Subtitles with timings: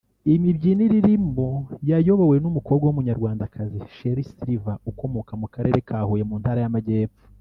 [0.33, 1.47] imibyinire irimo
[1.89, 7.21] yayobowe n’umukobwa w’umunyarwandakazi Sherrie Silver ukomoka mu karere ka Huye mu ntara y’Amajyepfo